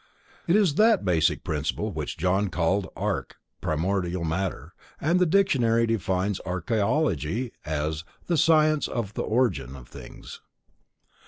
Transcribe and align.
It 0.47 0.55
is 0.55 0.73
that 0.81 1.05
basic 1.05 1.43
principle 1.43 1.91
which 1.91 2.17
John 2.17 2.49
called 2.49 2.87
arche:—primordial 2.95 4.23
matter,—and 4.23 5.19
the 5.19 5.27
dictionary 5.27 5.85
defines 5.85 6.41
Archeology 6.43 7.51
as: 7.67 8.03
"the 8.25 8.35
science 8.35 8.87
of 8.87 9.13
the 9.13 9.21
origin 9.21 9.73
(arche) 9.73 9.77
of 9.81 9.87
things." 9.89 10.41